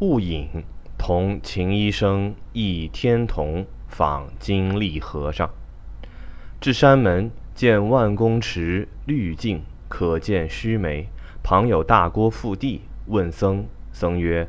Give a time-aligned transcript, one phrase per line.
[0.00, 0.48] 戊寅，
[0.96, 5.50] 同秦医生诣天同访金立和尚。
[6.58, 9.60] 至山门，见万公池绿净，
[9.90, 11.06] 可见须眉。
[11.42, 13.66] 旁有大锅覆地，问僧。
[13.92, 14.48] 僧曰：“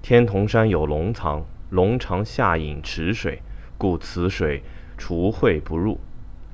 [0.00, 3.42] 天童山有龙藏，龙常下饮池水，
[3.76, 4.62] 故此水
[4.96, 6.00] 除秽不入。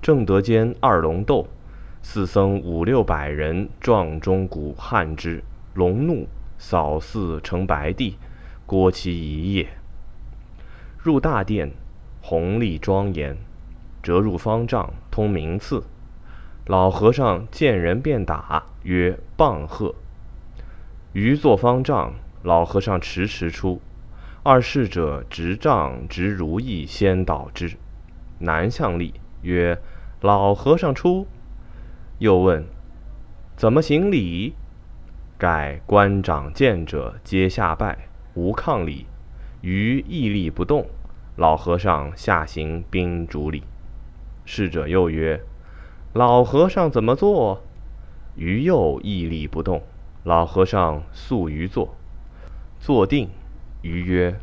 [0.02, 1.46] 正德间二龙斗，
[2.02, 5.44] 四僧五六百人撞钟鼓撼之，
[5.74, 6.26] 龙怒。”
[6.58, 8.18] 扫寺成白地，
[8.66, 9.68] 郭其一夜。
[10.98, 11.72] 入大殿，
[12.20, 13.38] 宏丽庄严，
[14.02, 15.84] 折入方丈，通名次。
[16.66, 19.94] 老和尚见人便打，曰：“棒喝。”
[21.14, 23.80] 余坐方丈，老和尚迟迟出。
[24.42, 27.76] 二侍者执杖执如意，先导之。
[28.40, 29.80] 南向立，曰
[30.20, 31.26] ：“老和尚出。”
[32.18, 32.66] 又问
[33.56, 34.54] ：“怎么行礼？”
[35.38, 39.06] 盖官长见者皆下拜，无抗礼。
[39.60, 40.84] 余屹立不动。
[41.36, 43.62] 老和尚下行宾主礼。
[44.44, 45.40] 侍者又曰
[46.12, 47.62] ：“老和尚怎么坐？”
[48.34, 49.80] 余又屹立不动。
[50.24, 51.94] 老和尚素于坐。
[52.80, 53.30] 坐定。
[53.82, 54.40] 余曰：“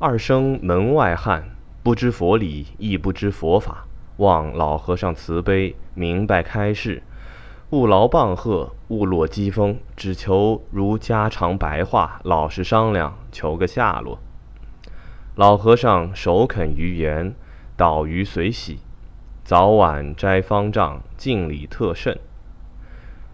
[0.00, 1.44] 二生门外汉，
[1.84, 7.04] 不知佛理，亦不知佛法，望老和尚慈悲，明白开示。”
[7.70, 14.18] 勿劳棒喝，勿落讥讽，只求如家常白话，老实商量，求个下落。
[15.34, 17.34] 老和尚首肯于言，
[17.76, 18.78] 导于随喜，
[19.42, 22.16] 早晚斋方丈，敬礼特甚。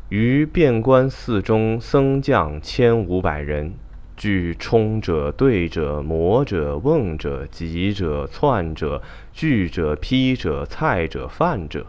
[0.09, 3.75] 于遍观寺中僧将千五百人，
[4.17, 11.87] 具冲者、对者、磨者、瓮者、急者、窜者、聚者、批者、菜者、饭者。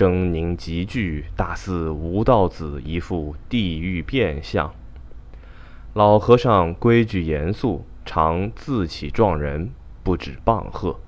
[0.00, 4.72] 狰狞极具，大似吴道子一副地狱变相。
[5.92, 10.98] 老和尚规矩严肃，常自起撞人，不止棒喝。